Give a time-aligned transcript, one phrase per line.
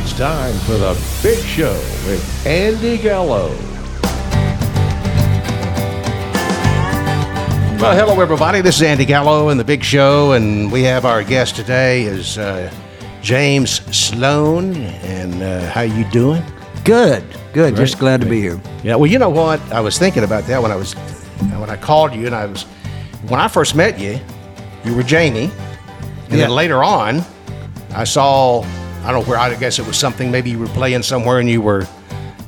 [0.00, 1.72] It's time for the big show
[2.06, 3.48] with Andy Gallo.
[7.80, 8.60] Well, hello everybody.
[8.60, 12.38] This is Andy Gallo and the Big Show, and we have our guest today is
[12.38, 12.72] uh,
[13.22, 14.76] James Sloan.
[14.76, 16.42] And uh, how you doing?
[16.84, 17.74] Good, good.
[17.74, 18.60] Great, Just glad to be here.
[18.84, 18.94] Yeah.
[18.96, 19.60] Well, you know what?
[19.72, 22.62] I was thinking about that when I was when I called you, and I was
[23.28, 24.20] when I first met you,
[24.84, 25.50] you were Jamie,
[26.30, 26.36] and Yeah.
[26.46, 27.22] then later on,
[27.94, 28.64] I saw
[29.04, 31.48] I don't know where I guess it was something maybe you were playing somewhere and
[31.48, 31.86] you were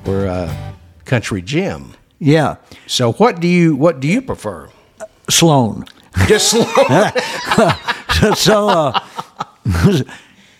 [0.07, 0.73] were uh,
[1.05, 1.95] Country Jim.
[2.19, 4.69] Yeah, So what do you what do you prefer?
[5.31, 5.87] Sloan.
[6.27, 6.67] Just Sloan.
[8.37, 9.01] so, uh,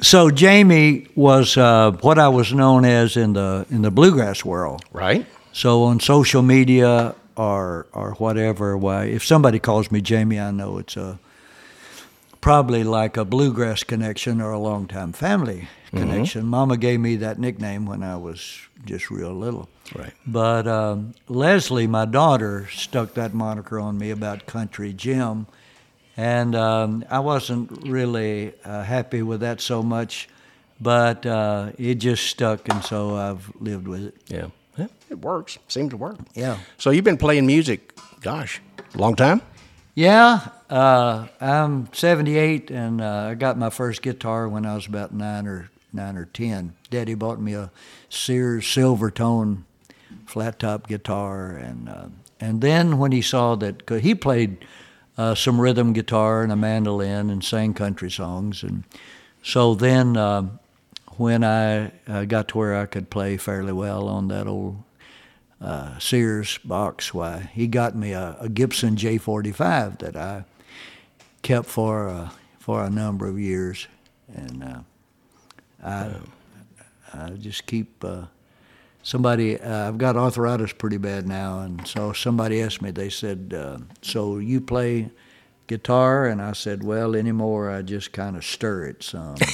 [0.01, 4.83] so Jamie was uh, what I was known as in the in the bluegrass world.
[4.93, 5.27] right?
[5.53, 10.79] So on social media or or whatever, why if somebody calls me Jamie, I know
[10.79, 11.19] it's a
[12.41, 16.47] probably like a bluegrass connection or a longtime family connection.
[16.47, 19.69] Mama gave me that nickname when I was just real little.
[19.95, 20.13] Right.
[20.27, 25.47] But um, Leslie, my daughter, stuck that moniker on me about Country Jim,
[26.17, 30.29] and um, I wasn't really uh, happy with that so much,
[30.81, 34.17] but uh, it just stuck, and so I've lived with it.
[34.29, 34.47] Yeah.
[34.79, 35.59] Yeah, It works.
[35.69, 36.17] Seems to work.
[36.35, 36.57] Yeah.
[36.79, 38.63] So you've been playing music, gosh,
[38.95, 39.43] a long time?
[39.95, 45.13] Yeah, uh, I'm 78, and uh, I got my first guitar when I was about
[45.13, 46.75] nine or nine or ten.
[46.91, 47.71] Daddy bought me a
[48.09, 49.65] Sears Silvertone
[50.27, 52.07] flat top guitar, and uh,
[52.41, 54.65] and then when he saw that 'cause he played
[55.19, 58.85] uh, some rhythm guitar and a mandolin and sang country songs, and
[59.43, 60.49] so then uh,
[61.17, 64.83] when I uh, got to where I could play fairly well on that old
[65.61, 67.13] uh, Sears box.
[67.13, 70.45] Why he got me a, a Gibson J45 that I
[71.43, 73.87] kept for uh, for a number of years,
[74.35, 74.81] and uh,
[75.85, 76.15] I
[77.13, 78.05] I just keep.
[78.05, 78.27] Uh,
[79.03, 82.91] somebody, uh, I've got arthritis pretty bad now, and so somebody asked me.
[82.91, 85.11] They said, uh, "So you play
[85.67, 89.37] guitar?" And I said, "Well, anymore, I just kind of stir it some."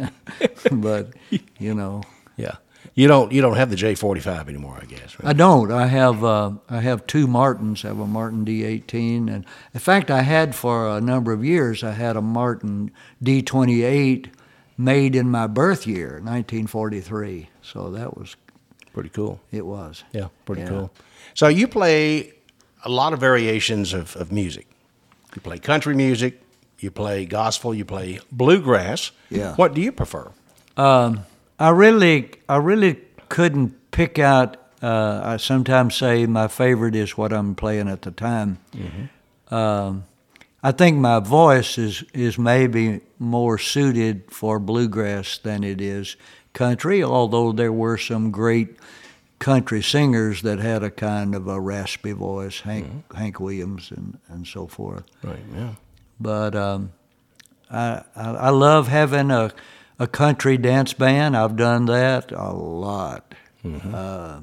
[0.72, 1.12] but
[1.58, 2.02] you know.
[2.36, 2.56] Yeah.
[2.94, 5.18] You don't you don't have the J forty five anymore, I guess.
[5.18, 5.30] Right?
[5.30, 5.72] I don't.
[5.72, 7.84] I have uh, I have two Martins.
[7.84, 11.82] I have a Martin D18, and in fact, I had for a number of years.
[11.82, 12.90] I had a Martin
[13.24, 14.26] D28
[14.76, 17.48] made in my birth year, 1943.
[17.62, 18.36] So that was
[18.92, 19.40] Pretty cool.
[19.50, 20.04] it was.
[20.12, 20.68] Yeah, pretty Yeah.
[20.68, 20.92] cool.
[21.34, 22.34] So you play
[22.84, 24.66] a lot of variations of, of music.
[25.34, 26.42] You play country music,
[26.78, 29.12] you play gospel, you play bluegrass.
[29.30, 29.54] Yeah.
[29.54, 30.30] What do you prefer?
[30.76, 31.24] Um,
[31.62, 32.96] I really, I really
[33.28, 34.56] couldn't pick out.
[34.82, 38.58] Uh, I sometimes say my favorite is what I'm playing at the time.
[39.48, 40.04] Um,
[40.64, 46.16] I think my voice is is maybe more suited for bluegrass than it is
[46.52, 47.02] country.
[47.04, 48.76] Although there were some great
[49.38, 54.46] country singers that had a kind of a raspy voice, Hank Hank Williams and and
[54.46, 55.74] so forth Right, yeah.
[56.20, 56.92] but um,
[57.70, 59.52] I, I I love having a
[59.98, 61.36] a country dance band.
[61.36, 63.34] I've done that a lot,
[63.94, 64.40] uh,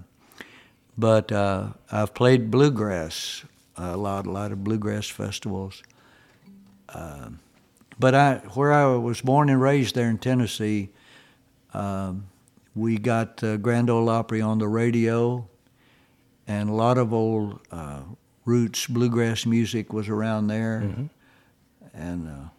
[0.97, 3.43] but uh, I've played bluegrass
[3.77, 5.81] a lot, a lot of bluegrass festivals.
[6.89, 7.39] Um,
[7.99, 10.89] but I, where I was born and raised there in Tennessee,
[11.73, 12.25] um,
[12.75, 15.47] we got uh, Grand Ole Opry on the radio,
[16.47, 18.01] and a lot of old uh,
[18.45, 20.79] roots bluegrass music was around there,
[21.93, 22.49] and uh,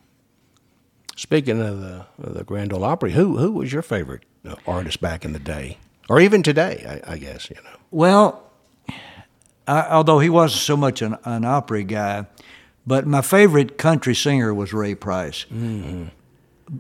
[1.20, 5.02] Speaking of the of the Grand Ole Opry, who who was your favorite uh, artist
[5.02, 5.76] back in the day,
[6.08, 7.02] or even today?
[7.06, 7.76] I, I guess you know.
[7.90, 8.42] Well,
[9.68, 12.24] I, although he wasn't so much an, an Opry guy,
[12.86, 15.44] but my favorite country singer was Ray Price.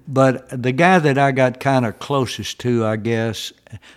[0.08, 3.52] But the guy that I got kind of closest to, I guess,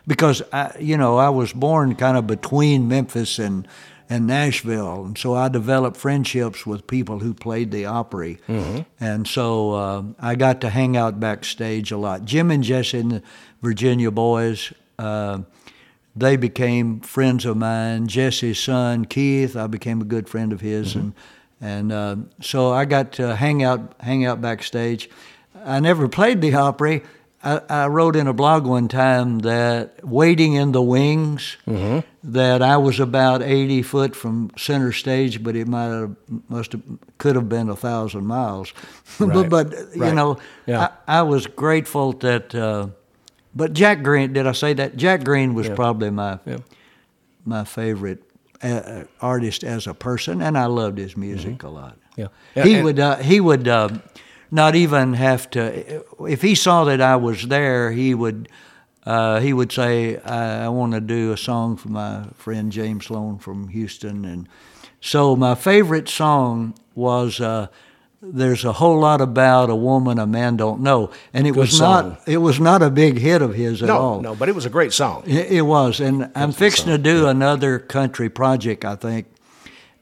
[0.05, 3.65] because I, you know, I was born kind of between Memphis and
[4.13, 8.37] and Nashville, and so I developed friendships with people who played the Opry,
[8.99, 12.23] and so uh, I got to hang out backstage a lot.
[12.23, 13.23] Jim and Jesse and the
[13.63, 14.71] Virginia Boys.
[14.99, 15.39] Uh,
[16.15, 18.05] they became friends of mine.
[18.07, 21.13] Jesse's son Keith, I became a good friend of his, and
[21.59, 25.09] and uh, so I got to hang out hang out backstage.
[25.65, 27.01] I never played the Opry.
[27.43, 31.57] I, I wrote in a blog one time that waiting in the wings,
[32.23, 36.15] that I was about eighty foot from center stage, but it might have
[36.47, 36.81] must have
[37.17, 38.73] could have been a thousand miles.
[39.19, 39.49] Right.
[39.49, 40.87] but but you know, Yeah.
[41.07, 42.55] I, I was grateful that.
[42.55, 42.87] Uh,
[43.55, 44.95] but Jack Greene, did I say that?
[44.97, 46.57] Jack Greene was probably my Yeah.
[47.45, 48.23] my favorite
[48.63, 51.97] uh, artist as a person, and I loved his music a lot.
[52.15, 52.27] Yeah.
[52.55, 53.89] Yeah, he and- would uh, he would uh,
[54.53, 56.03] not even have to.
[56.27, 58.47] If he saw that I was there, he would
[59.05, 63.05] uh, he would say, "I, I want to do a song for my friend James
[63.07, 64.47] Sloan from Houston." And
[65.01, 67.41] so my favorite song was.
[67.41, 67.67] Uh,
[68.25, 71.77] there's a whole lot about a woman a man don't know, and it Good was
[71.77, 72.11] song.
[72.11, 74.21] not it was not a big hit of his at No, all.
[74.21, 75.23] no, but it was a great song.
[75.27, 79.25] It, it was, and I'm fixing to do another country project, I think.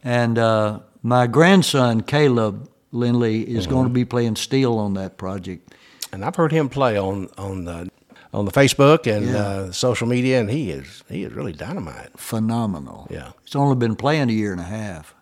[0.04, 5.74] And uh, my grandson Caleb Lindley is going to be playing steel on that project.
[6.14, 7.90] And I've heard him play on on the
[8.34, 9.38] on the Facebook and Yeah.
[9.38, 12.10] uh, social media, and he is he is really dynamite.
[12.18, 13.08] Phenomenal.
[13.10, 13.32] Yeah.
[13.44, 15.16] He's only been playing a year and a half.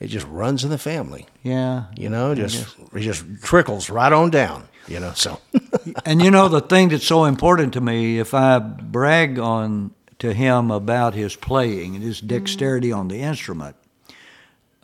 [0.00, 1.84] It just runs in the family, Yeah.
[1.96, 2.34] you know.
[2.34, 5.12] Just it just trickles right on down, you know.
[5.14, 5.38] So
[6.06, 10.32] and you know the thing that's so important to me, if I brag on to
[10.32, 13.74] him about his playing and his dexterity on the instrument,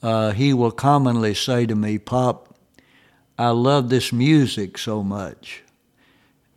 [0.03, 2.55] uh, he will commonly say to me, "Pop,
[3.39, 5.63] I love this music so much,"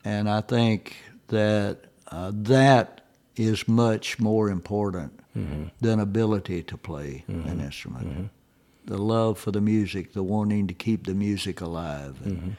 [0.05, 0.95] and I think
[1.27, 1.77] that
[2.09, 3.01] uh, that
[3.35, 5.13] is much more important
[5.79, 8.29] than ability to play an instrument.
[8.85, 12.17] The love for the music, the wanting to keep the music alive.
[12.25, 12.57] And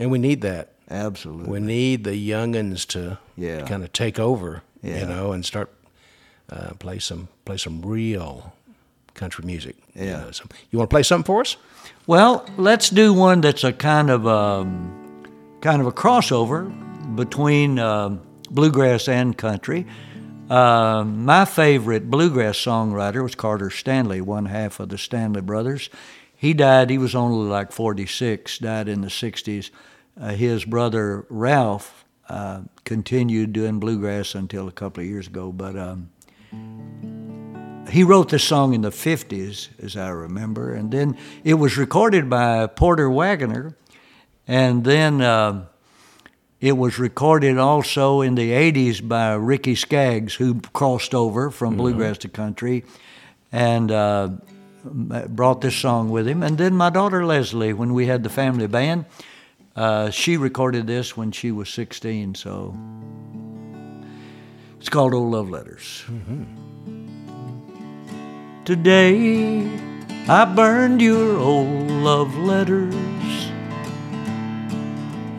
[0.00, 0.72] and we need that.
[0.90, 1.48] Absolutely.
[1.52, 3.64] We need the youngins to Yeah.
[3.66, 5.00] kind of take over, Yeah.
[5.00, 5.70] you know, and start
[6.50, 8.52] uh, play some play some real
[9.14, 9.76] country music.
[9.94, 10.20] you Yeah.
[10.20, 10.30] know.
[10.30, 11.56] So you want to play something for us?
[12.06, 15.24] Well, let's do one that's a kind of um,
[15.60, 16.70] kind of a crossover
[17.16, 18.20] between um,
[18.50, 19.86] bluegrass and country.
[20.48, 25.88] Uh, my favorite bluegrass songwriter was Carter Stanley, one half of the Stanley Brothers.
[26.34, 26.90] He died.
[26.90, 28.58] He was only like 46.
[28.58, 29.70] Died in the 60s.
[30.20, 35.76] Uh, his brother Ralph uh, continued doing bluegrass until a couple of years ago, but.
[35.78, 36.10] Um,
[37.90, 42.30] he wrote this song in the 50s, as I remember, and then it was recorded
[42.30, 43.76] by Porter Wagoner,
[44.46, 45.66] and then uh,
[46.60, 52.18] it was recorded also in the 80s by Ricky Skaggs, who crossed over from bluegrass
[52.18, 52.84] to country
[53.52, 54.28] and uh,
[54.84, 56.42] brought this song with him.
[56.42, 59.06] And then my daughter Leslie, when we had the family band,
[59.76, 62.76] uh, she recorded this when she was 16, so
[64.78, 66.04] it's called Old Love Letters.
[68.70, 69.66] Today
[70.28, 72.94] I burned your old love letters.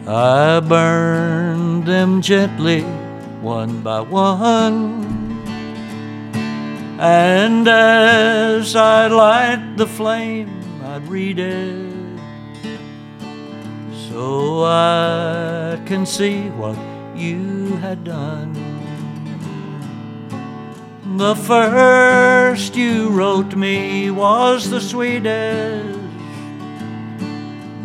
[0.06, 2.82] I burned them gently,
[3.40, 5.40] one by one.
[7.00, 10.52] And as I light the flame,
[10.84, 12.20] I'd read it.
[14.10, 16.78] So I can see what
[17.16, 18.71] you had done.
[21.18, 26.00] The first you wrote me was the sweetest.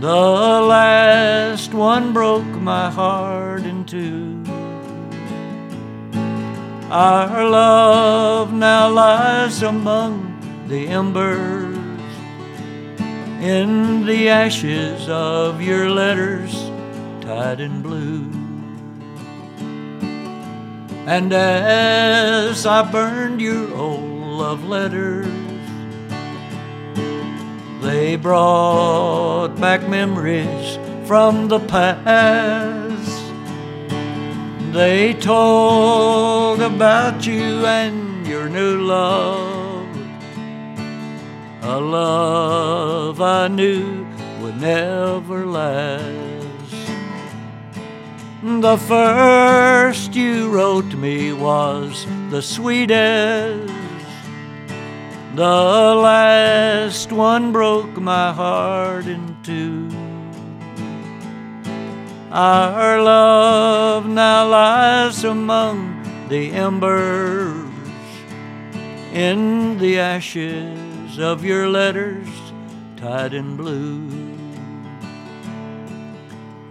[0.00, 4.42] The last one broke my heart in two.
[6.90, 11.76] Our love now lies among the embers,
[13.42, 16.54] in the ashes of your letters,
[17.20, 18.45] tied in blue.
[21.06, 25.28] And as I burned your old oh, love letters,
[27.80, 33.22] they brought back memories from the past.
[34.72, 39.86] They told about you and your new love,
[41.62, 44.04] a love I knew
[44.40, 46.25] would never last.
[48.46, 53.74] The first you wrote me was the sweetest.
[55.34, 59.90] The last one broke my heart in two.
[62.30, 67.68] Our love now lies among the embers,
[69.12, 72.28] in the ashes of your letters
[72.96, 74.25] tied in blue.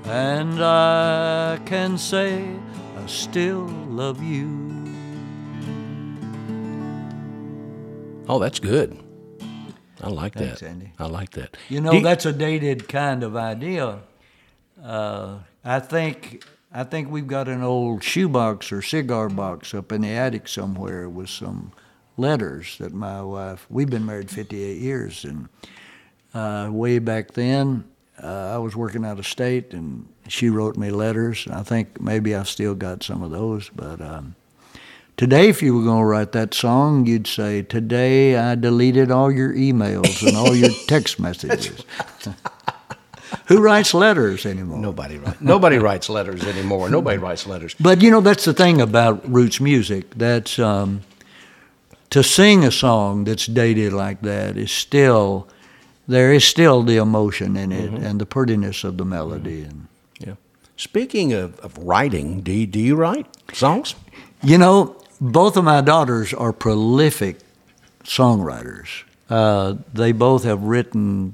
[0.08, 2.48] And I can say
[2.98, 4.66] I still love you.
[8.28, 9.00] Oh, that's good.
[10.02, 10.70] I like Thanks, that.
[10.70, 10.92] Andy.
[11.00, 11.58] I like that.
[11.70, 14.00] You know, that's a dated kind of idea.
[14.82, 20.02] Uh, I think I think we've got an old shoebox or cigar box up in
[20.02, 21.72] the attic somewhere with some
[22.18, 23.66] letters that my wife.
[23.70, 25.50] We've been married 58 years, and
[26.34, 27.86] uh, way back then,
[28.22, 31.48] uh, I was working out of state, and she wrote me letters.
[31.52, 34.02] I think maybe I've still got some of those, but.
[34.02, 34.36] Um,
[35.18, 39.32] Today, if you were going to write that song, you'd say, Today I deleted all
[39.32, 41.86] your emails and all your text messages.
[43.48, 44.80] Who writes letters anymore?
[44.80, 45.40] Nobody writes.
[45.40, 46.90] Nobody writes letters anymore.
[46.90, 47.76] Nobody writes letters.
[47.80, 50.10] But you know, that's the thing about roots music.
[50.16, 51.02] That's um,
[52.10, 55.48] to sing a song that's dated like that is still
[56.08, 59.64] there is still the emotion in it and the prettiness of the melody.
[59.64, 59.88] And
[60.20, 60.36] Yeah.
[60.78, 63.96] Speaking of, of writing, do you, do you write songs?
[64.44, 67.38] you know, both of my daughters are prolific
[68.04, 69.04] songwriters.
[69.30, 71.34] Uh, they both have written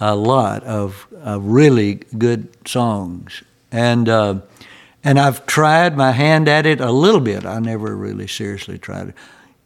[0.00, 4.40] a lot of, of really good songs, and uh,
[5.04, 7.44] and I've tried my hand at it a little bit.
[7.44, 9.14] I never really seriously tried it,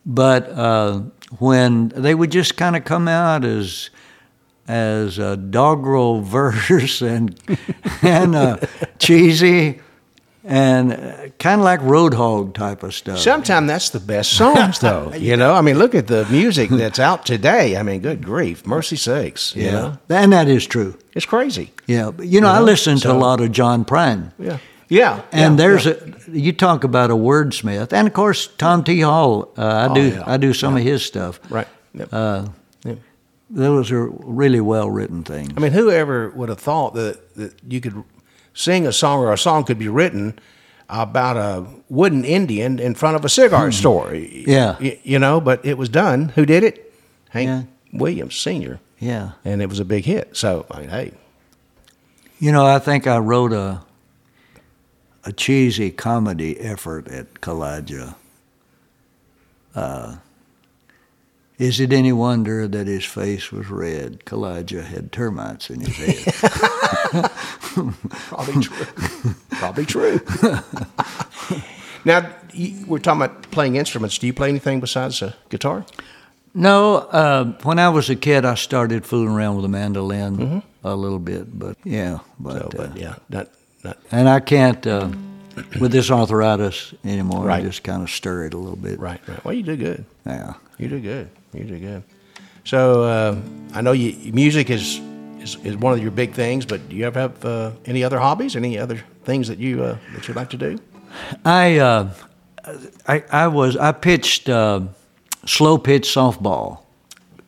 [0.05, 1.03] but uh,
[1.39, 3.91] when they would just kind of come out as
[4.69, 7.39] as a doggerel verse and
[8.03, 8.57] and uh,
[8.99, 9.81] cheesy
[10.43, 13.19] and kind of like roadhog type of stuff.
[13.19, 15.13] Sometimes that's the best songs, though.
[15.13, 17.77] You know, I mean, look at the music that's out today.
[17.77, 19.55] I mean, good grief, mercy sakes.
[19.55, 20.97] You know, and that is true.
[21.15, 21.73] it's crazy.
[21.87, 24.33] Yeah, you know, I know, listen to a lot of John Prine.
[24.39, 24.59] Yeah,
[24.91, 25.23] yeah.
[25.33, 25.95] And yeah, there's yeah.
[26.29, 29.01] a you talk about a wordsmith, and of course Tom T.
[29.01, 29.49] Hall.
[29.57, 30.25] Uh, I do yeah.
[30.27, 31.41] I do some of his stuff.
[31.51, 31.69] right.
[31.95, 32.09] Yep.
[32.13, 32.47] Uh,
[32.85, 32.99] Yep.
[33.51, 35.53] those are really well written things.
[35.57, 38.05] I mean, whoever would have thought that, that you could
[38.55, 40.39] sing a song or a song could be written
[40.89, 44.11] about a wooden Indian in front of a cigar store?
[44.11, 44.51] Hmm.
[44.51, 44.77] Yeah.
[44.81, 46.31] Y- you know, but it was done.
[46.37, 46.93] Who did it?
[47.31, 47.63] Hank Yeah.
[48.01, 48.81] Williams Sr.
[48.99, 50.37] Yeah, And it was a big hit.
[50.37, 51.13] So, I mean, hey,
[52.39, 53.81] you know, I think I wrote a
[55.25, 58.17] a cheesy comedy effort at Kaw-Liga.
[59.75, 60.17] Uh,
[61.59, 64.25] is it any wonder that his face was red?
[64.25, 67.31] Kaw-Liga had termites in his head.
[68.11, 69.35] probably true.
[69.51, 70.21] probably true.
[72.05, 72.31] now,
[72.87, 74.17] we're talking about playing instruments.
[74.17, 75.85] Do you play anything besides a guitar?
[76.55, 80.97] No, uh, when I was a kid, I started fooling around with a mandolin a
[80.97, 83.51] little bit, but yeah, but, No, uh, yeah, not,
[83.85, 83.99] not.
[84.11, 85.11] and I can't uh,
[85.81, 87.47] with this arthritis anymore.
[87.47, 87.63] Right.
[87.63, 88.99] I just kind of stir it a little bit.
[88.99, 89.45] Right, right.
[89.45, 90.05] Well, you do good.
[90.27, 90.55] Yeah.
[90.79, 91.31] You do good.
[91.53, 92.03] You do good.
[92.65, 93.41] So uh,
[93.75, 95.01] I know you music is,
[95.41, 98.19] is is one of your big things, but do you ever have uh, any other
[98.19, 98.57] hobbies?
[98.57, 100.79] Any other things that you uh, that you like to do?
[101.45, 102.13] I, uh,
[103.09, 104.83] I, I was I pitched uh,
[105.47, 106.81] slow pitch softball,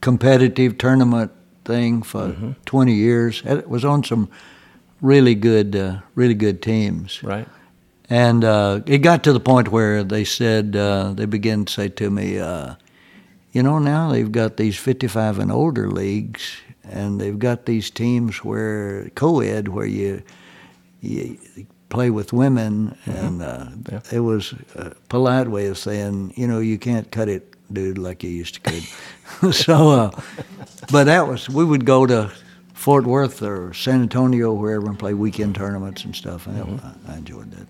[0.01, 1.31] competitive tournament
[1.65, 3.43] thing for 20 years.
[3.45, 4.29] It was on some
[5.03, 7.23] really good, uh, really good teams.
[7.23, 7.47] Right.
[8.09, 11.89] And uh, it got to the point where they said, uh, they began to say
[11.89, 12.77] to me, uh,
[13.53, 18.43] you know, now they've got these 55 and older leagues, and they've got these teams
[18.43, 20.23] where co ed, where you,
[21.01, 21.39] you
[21.91, 22.97] play with women.
[23.07, 23.69] And uh,
[24.11, 28.23] it was a polite way of saying, you know, you can't cut it, dude, like
[28.23, 29.55] you used to could.
[29.55, 30.11] so, uh,
[30.91, 32.31] but that was, we would go to
[32.83, 36.49] Fort Worth or San Antonio, wherever, and play weekend tournaments and stuff.
[36.49, 37.67] And that- I, I enjoyed that.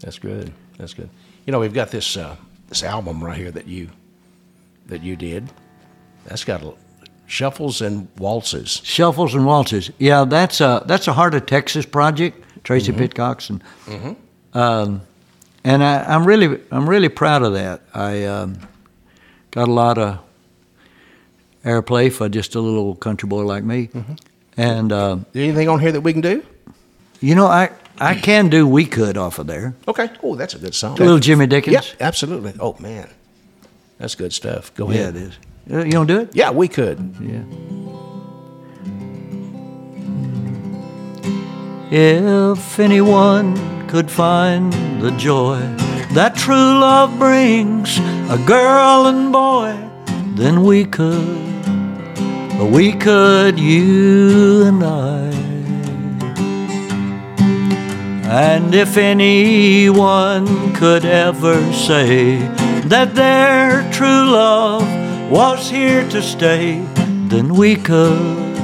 [0.00, 0.50] That's good.
[0.78, 1.10] That's good.
[1.44, 2.36] You know, we've got this uh,
[2.70, 3.90] this album right here that you
[4.86, 5.50] that you did.
[6.24, 6.72] That's got a-
[7.26, 8.80] shuffles and waltzes.
[8.82, 9.90] Shuffles and waltzes.
[9.98, 12.42] Yeah, that's a that's a Heart of Texas project.
[12.64, 14.16] Tracy Pitcox and
[14.54, 15.02] um,
[15.64, 17.82] and I, I'm really I'm really proud of that.
[17.94, 18.58] I um,
[19.50, 20.18] got a lot of
[21.62, 23.90] airplay for just a little country boy like me,
[24.60, 26.42] and uh, Anything on here that we can do?
[27.20, 29.74] you know I I can do We Could off of there.
[29.86, 30.08] Okay.
[30.22, 30.96] Oh, that's a good song.
[30.98, 31.74] A little Jimmy Dickens.
[31.74, 32.52] Yeah, absolutely.
[32.58, 33.08] Oh man,
[33.98, 34.72] that's good stuff.
[34.74, 35.14] Go ahead.
[35.14, 35.38] Yeah, it is.
[35.72, 36.28] Uh, You don't do it?
[36.34, 36.98] Yeah, we could.
[37.20, 37.42] Yeah.
[41.92, 43.56] If anyone
[43.88, 45.58] could find the joy
[46.14, 49.76] that true love brings a girl and boy,
[50.36, 51.59] then we could,
[52.66, 55.30] we could, you and I.
[58.30, 62.36] And if anyone could ever say
[62.84, 64.82] that their true love
[65.30, 66.84] was here to stay,
[67.28, 68.56] then we could,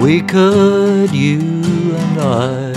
[0.00, 1.38] we could, you
[1.94, 2.72] and I.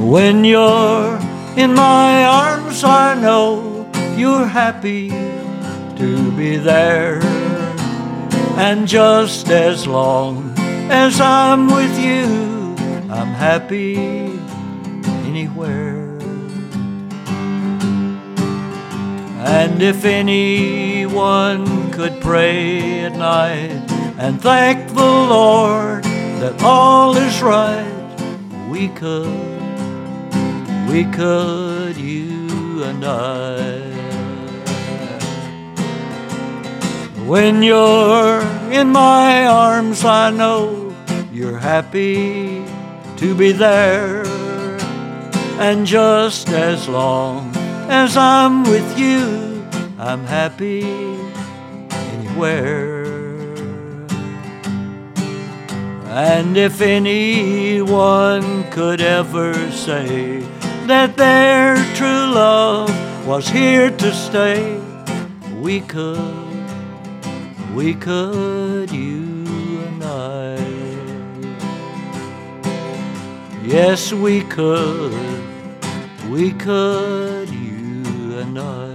[0.00, 1.16] When you're
[1.56, 5.10] in my arms, I know you're happy
[5.96, 7.20] to be there.
[8.58, 10.54] And just as long
[10.90, 12.76] as I'm with you,
[13.10, 13.96] I'm happy
[15.26, 16.06] anywhere.
[19.46, 27.86] And if anyone could pray at night and thank the Lord that all is right,
[28.68, 29.26] we could,
[30.90, 33.95] we could, you and I.
[37.26, 38.40] When you're
[38.70, 40.94] in my arms, I know
[41.32, 42.64] you're happy
[43.16, 44.24] to be there.
[45.58, 47.50] And just as long
[47.90, 49.66] as I'm with you,
[49.98, 50.84] I'm happy
[51.90, 53.06] anywhere.
[56.14, 60.46] And if anyone could ever say
[60.86, 62.88] that their true love
[63.26, 64.80] was here to stay,
[65.60, 66.45] we could,
[67.76, 69.44] we could, you
[69.84, 70.56] and I.
[73.62, 75.12] Yes, we could,
[76.30, 78.94] we could, you and I.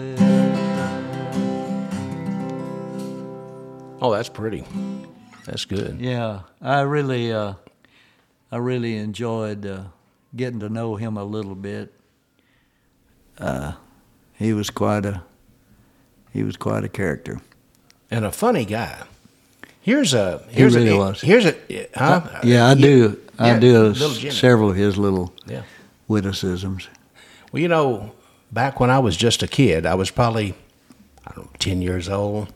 [4.02, 4.66] Oh, that's pretty.
[5.46, 6.02] That's good.
[6.02, 7.54] Yeah, I really, uh,
[8.52, 9.84] I really enjoyed uh,
[10.36, 11.94] getting to know him a little bit.
[13.38, 13.74] Uh,
[14.34, 15.22] he was quite a,
[16.34, 17.40] he was quite a character.
[18.12, 19.04] And a funny guy.
[19.82, 21.22] Here's a here's really a was.
[21.22, 21.56] here's a
[21.96, 22.22] huh?
[22.26, 23.20] Uh, yeah, I do.
[23.40, 25.64] I do several of his little Yeah.
[26.08, 26.88] witticisms.
[27.52, 28.12] Well, you know,
[28.52, 30.54] back when I was just a kid, I was probably,
[31.26, 32.54] I don't know, 10 years old.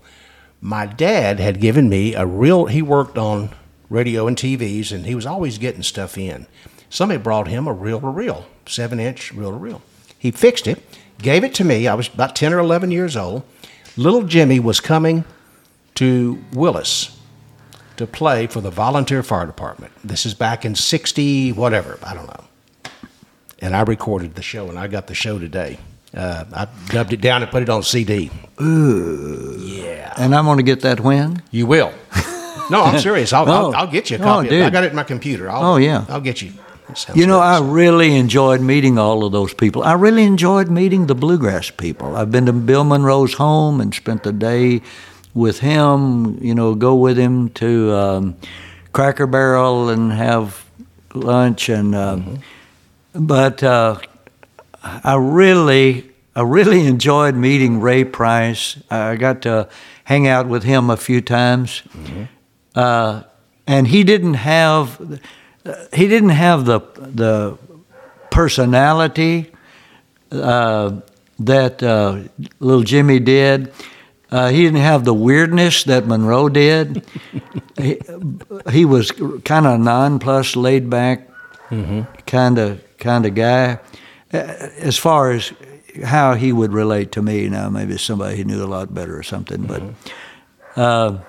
[0.61, 3.49] My dad had given me a real, he worked on
[3.89, 6.45] radio and TVs, and he was always getting stuff in.
[6.89, 9.81] Somebody brought him a reel to reel, seven inch reel to reel.
[10.19, 10.83] He fixed it,
[11.19, 11.87] gave it to me.
[11.87, 13.43] I was about 10 or 11 years old.
[13.97, 15.23] Little Jimmy was coming
[15.95, 17.17] to Willis
[17.97, 19.93] to play for the volunteer fire department.
[20.03, 22.45] This is back in 60, whatever, I don't know
[23.59, 25.79] and I recorded the show, and I got the show today.
[26.15, 28.29] Uh, I dubbed it down and put it on CD.
[28.61, 31.41] Ooh, yeah, And I'm going to get that when?
[31.51, 31.91] you will.
[32.67, 33.31] No, I'm serious.
[33.31, 33.71] I'll, Oh.
[33.71, 34.59] I'll, I'll get you a Oh, copy.
[34.59, 35.47] I got it in my computer.
[35.51, 36.03] I'll, Oh, yeah.
[36.09, 36.51] I'll get you.
[37.13, 37.39] You know.
[37.39, 39.83] I really enjoyed meeting all of those people.
[39.83, 42.15] I really enjoyed meeting the bluegrass people.
[42.15, 44.81] I've been to Bill Monroe's home and spent the day
[45.35, 46.43] with him.
[46.43, 48.35] You know, go with him to um,
[48.91, 50.65] Cracker Barrel and have
[51.13, 51.69] lunch.
[51.69, 52.39] And um,
[53.13, 53.99] but uh,
[54.83, 58.81] I really, I really enjoyed meeting Ray Price.
[58.89, 59.69] I got to
[60.05, 61.83] hang out with him a few times,
[62.73, 63.23] uh,
[63.67, 65.19] and he didn't have
[65.93, 67.57] he didn't have the the
[68.31, 69.51] personality
[70.31, 70.99] uh,
[71.39, 72.19] that uh,
[72.59, 73.71] little Jimmy did.
[74.31, 77.05] Uh, he didn't have the weirdness that Monroe did.
[77.77, 77.99] he,
[78.71, 79.11] he was
[79.43, 81.29] kind of nonplussed, laid back,
[82.25, 83.79] kind of kind of guy.
[84.33, 85.53] Uh, As far as
[86.03, 89.23] how he would relate to me now, maybe somebody he knew a lot better or
[89.23, 89.63] something.
[89.63, 89.83] But
[90.75, 91.19] uh,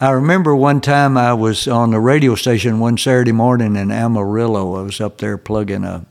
[0.00, 4.76] I remember one time I was on the radio station one Saturday morning in Amarillo.
[4.76, 6.06] I was up there plugging a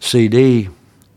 [0.00, 0.68] CD,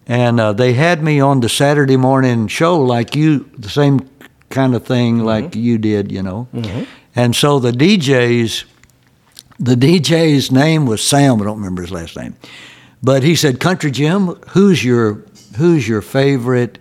[0.07, 4.07] and uh, they had me on the Saturday morning show like you, the same
[4.55, 5.25] kind of thing mm-hmm.
[5.25, 6.47] like you did, you know.
[6.53, 6.83] Mm-hmm.
[7.15, 8.63] And so the DJs,
[9.59, 11.41] the DJ's name was Sam.
[11.41, 12.35] I don't remember his last name,
[13.03, 15.23] but he said, "Country Jim, who's your
[15.57, 16.79] who's your favorite?"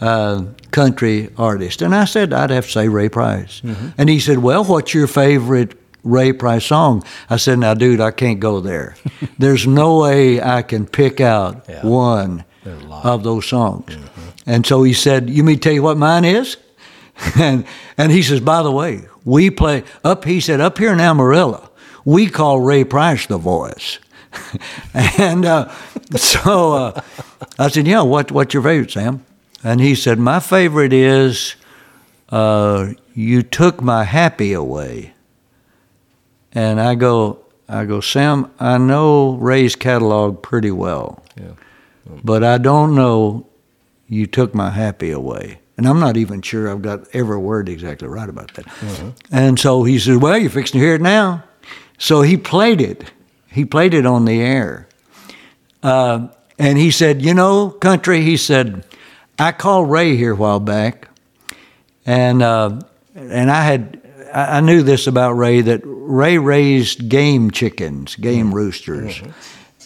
[0.00, 1.82] uh, country artist.
[1.82, 3.60] And I said, I'd have to say Ray Price.
[3.62, 3.88] Mm-hmm.
[3.98, 7.02] And he said, Well, what's your favorite Ray Price song?
[7.30, 8.96] I said, Now, dude, I can't go there.
[9.38, 11.86] There's no way I can pick out Yeah.
[11.86, 13.04] one There's a lot.
[13.04, 13.96] of those songs.
[14.44, 16.56] And so he said, You mean tell you what mine is?
[17.38, 17.64] and
[17.96, 20.24] and he says, by the way, we play up.
[20.24, 21.70] He said, up here in Amarillo,
[22.04, 23.98] we call Ray Price the voice.
[24.94, 25.72] and uh,
[26.16, 27.00] so uh,
[27.58, 29.24] I said, yeah, what what's your favorite, Sam?
[29.64, 31.56] And he said, my favorite is
[32.28, 35.14] uh, you took my happy away.
[36.52, 41.52] And I go, I go, Sam, I know Ray's catalog pretty well, Yeah.
[42.24, 43.46] but I don't know
[44.08, 45.58] you took my happy away.
[45.76, 48.66] And I'm not even sure I've got every word exactly right about that.
[49.30, 51.44] And so he said, Well, you're fixing to hear it now.
[51.98, 53.10] So he played it.
[53.50, 54.88] He played it on the air.
[55.82, 58.84] Uh, and he said, You know, country, he said,
[59.38, 61.08] I called Ray here a while back.
[62.06, 62.80] And, uh,
[63.14, 64.00] and I had,
[64.32, 69.20] I I knew this about Ray that Ray raised game chickens, game roosters.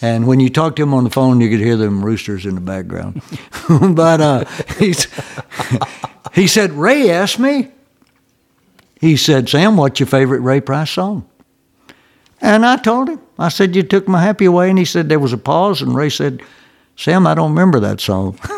[0.03, 2.55] And when you talked to him on the phone, you could hear them roosters in
[2.55, 3.21] the background.
[3.95, 4.45] but uh,
[6.33, 7.67] he said, Ray asked me,
[8.99, 11.27] he said, Sam, what's your favorite Ray Price song?
[12.41, 14.69] And I told him, I said, You took my happy away.
[14.71, 15.81] And he said, There was a pause.
[15.83, 16.41] And Ray said,
[16.95, 18.39] Sam, I don't remember that song.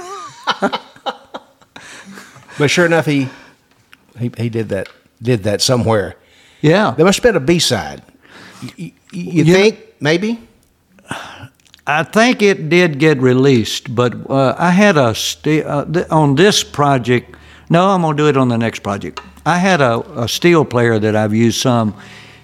[2.58, 3.30] But sure enough, he,
[4.20, 4.88] he he did that
[5.22, 6.16] did that somewhere.
[6.62, 6.92] yeah.
[6.92, 8.04] There must have been a B side.
[8.78, 9.54] You, you Yeah.
[9.56, 10.40] think maybe?
[11.86, 16.36] I think it did get released, but uh, I had a st- uh, th- on
[16.36, 17.36] this project.
[17.70, 19.20] No, I'm gonna do it on the next project.
[19.46, 21.94] I had a, a steel player that I've used some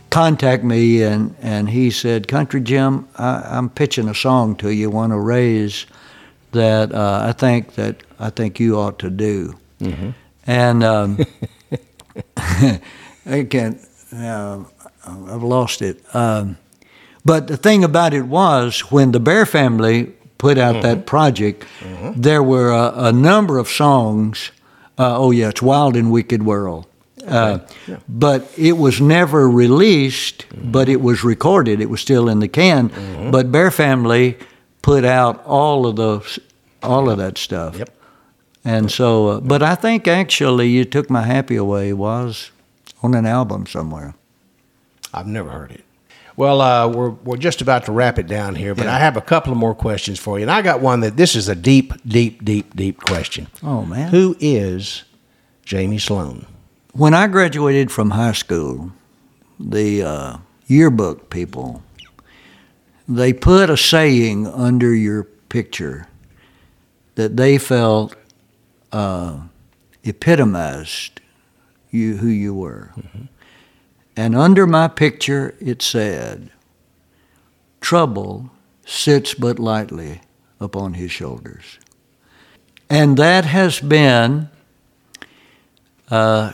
[0.09, 4.89] contact me, and, and he said, Country Jim, I, I'm pitching a song to you,
[4.89, 5.85] want to raise
[6.51, 9.55] that uh, I think that I think you ought to do.
[10.47, 11.19] And um,
[12.37, 13.79] I can't.
[14.13, 14.63] Uh,
[15.05, 16.03] I've lost it.
[16.13, 16.57] Um,
[17.25, 21.65] but the thing about it was, when the Bear family put out that project,
[22.15, 24.51] there were a, a number of songs.
[24.97, 26.85] Uh, oh yeah, it's Wild and Wicked World.
[27.27, 27.59] Uh,
[28.07, 31.81] But it was never released, but it was recorded.
[31.81, 32.91] It was still in the can.
[33.31, 34.37] But Bear Family
[34.81, 36.39] put out all of those,
[36.81, 37.75] all of that stuff.
[37.77, 37.89] Yep.
[38.65, 42.51] And so, uh, but I think actually, you took my happy away was
[43.03, 44.13] on an album somewhere.
[45.13, 45.83] I've never heard it.
[46.39, 48.95] Well, uh, we're we're just about to wrap it down here, but Yeah.
[48.95, 51.35] I have a couple of more questions for you, and I got one that this
[51.35, 53.47] is a deep, deep, deep, deep question.
[53.61, 54.07] Oh man!
[54.11, 55.03] Who is
[55.65, 56.45] Jamie Sloan?
[56.93, 58.93] When I graduated from high school,
[59.59, 61.83] the uh, yearbook people
[63.05, 66.07] they put a saying under your picture
[67.15, 68.15] that they felt
[68.93, 69.41] uh,
[70.05, 71.19] epitomized
[71.91, 72.93] you who you were.
[74.19, 76.49] And under my picture it said,
[77.79, 78.49] "Trouble
[78.85, 80.19] sits but lightly
[80.59, 81.79] upon his shoulders,"
[82.89, 84.49] and that has been
[86.11, 86.51] uh,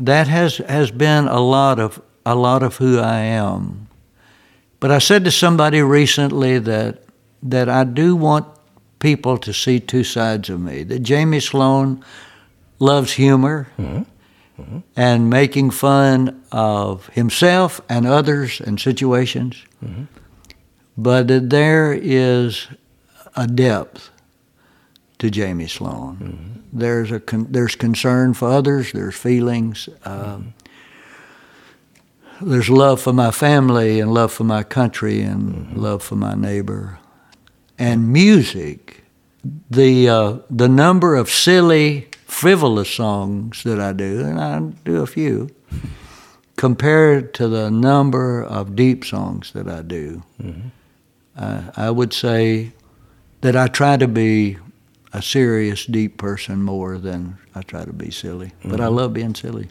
[0.00, 3.86] that has has been a lot of a lot of who I am.
[4.80, 7.04] But I said to somebody recently that
[7.44, 8.44] that I do want
[8.98, 10.82] people to see two sides of me.
[10.82, 12.04] That Jamie Sloan
[12.80, 13.68] loves humor
[14.96, 19.64] and making fun of himself and others and situations.
[20.96, 22.68] But there is
[23.36, 24.10] a depth
[25.18, 26.62] to Jamie Sloan.
[26.72, 28.92] There's a con- there's concern for others.
[28.92, 29.88] There's feelings.
[30.04, 30.54] Um,
[32.40, 36.98] there's love for my family and love for my country and love for my neighbor,
[37.78, 39.04] and music.
[39.70, 45.06] The uh, the number of silly, frivolous songs that I do, and I do a
[45.06, 45.50] few,
[46.56, 50.22] compared to the number of deep songs that I do,
[51.36, 52.72] uh, I would say
[53.40, 54.58] that I try to be
[55.12, 58.52] a serious, deep person more than I try to be silly.
[58.64, 59.68] But I love being silly.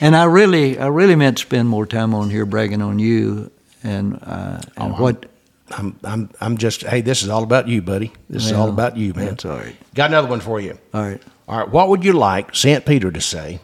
[0.00, 3.50] And I really, I really meant to spend more time on here bragging on you
[3.82, 5.26] and, uh, and what.
[5.70, 8.10] I'm I'm I'm just hey, this is all about you, buddy.
[8.30, 9.26] This is all about you, man.
[9.26, 9.76] that's all right.
[9.94, 10.78] Got another one for you.
[10.94, 11.20] All right.
[11.48, 12.84] All right, what would you like St.
[12.84, 13.60] Peter to say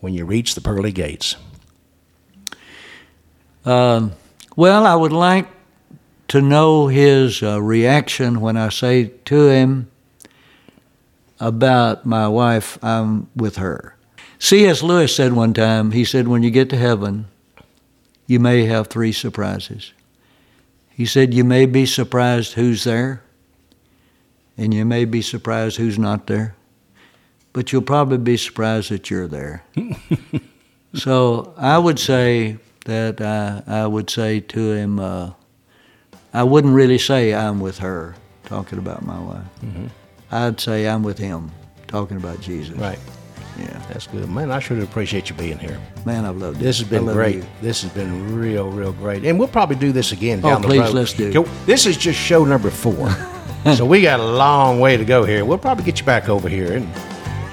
[0.00, 1.36] when you reach the pearly gates?
[3.64, 4.12] Um,
[4.54, 5.46] well, I would like
[6.28, 9.90] to know his uh, reaction when I say to him
[11.40, 13.96] about my wife, I'm with her.
[14.38, 14.82] C.S.
[14.82, 17.28] Lewis said one time, he said, when you get to heaven,
[18.26, 19.94] you may have three surprises.
[20.90, 23.22] He said, you may be surprised who's there,
[24.58, 26.56] and you may be surprised who's not there,
[27.52, 29.62] but you'll probably be surprised that you're there.
[30.94, 35.30] so I would say that I, I would say to him, uh,
[36.34, 39.44] I wouldn't really say I'm with her, talking about my wife.
[40.30, 41.50] I'd say I'm with him,
[41.88, 42.76] talking about Jesus.
[42.76, 42.98] Right.
[43.58, 43.78] Yeah.
[43.88, 44.28] That's good.
[44.30, 45.78] Man, I sure do appreciate you being here.
[46.06, 46.64] Man, I've loved it.
[46.64, 47.36] This has been great.
[47.36, 47.44] you.
[47.60, 49.24] This has been real, real great.
[49.26, 50.94] And we'll probably do this again Oh, down the please, road.
[50.94, 51.28] let's do.
[51.38, 53.10] Okay, This is just show number four.
[53.76, 55.44] so we got a long way to go here.
[55.44, 56.88] We'll probably get you back over here and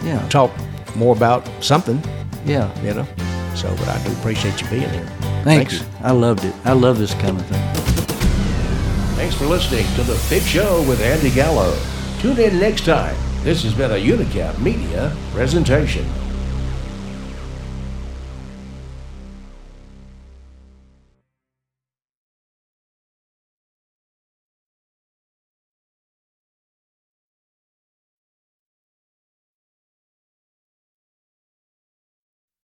[0.04, 0.26] Yeah.
[0.30, 0.52] talk
[0.96, 2.02] more about something,
[2.46, 2.70] Yeah.
[2.84, 3.06] you know.
[3.56, 5.06] So, but I do appreciate you being here.
[5.44, 5.84] Thanks.
[6.02, 6.54] I loved it.
[6.66, 7.62] I love this kind of thing.
[9.16, 11.78] Thanks for listening to The Big Show with Andy Gallo.
[12.20, 13.16] Tune in next time.
[13.44, 16.06] This has been a Unicap Media presentation.